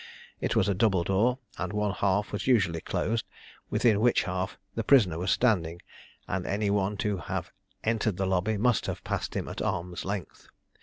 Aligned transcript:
It 0.39 0.55
was 0.55 0.67
a 0.67 0.73
double 0.73 1.03
door, 1.03 1.37
and 1.59 1.71
one 1.71 1.91
half 1.91 2.31
was 2.31 2.47
usually 2.47 2.81
closed, 2.81 3.23
within 3.69 3.99
which 3.99 4.23
half 4.23 4.57
the 4.73 4.83
prisoner 4.83 5.19
was 5.19 5.29
standing, 5.29 5.79
and 6.27 6.47
any 6.47 6.71
one 6.71 6.97
to 7.05 7.17
have 7.17 7.51
entered 7.83 8.17
the 8.17 8.25
lobby 8.25 8.57
must 8.57 8.87
have 8.87 9.03
passed 9.03 9.35
him 9.35 9.47
at 9.47 9.61
arm's 9.61 10.03
length. 10.03 10.47